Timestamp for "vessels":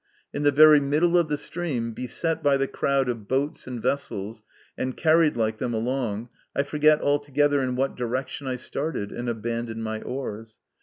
3.79-4.41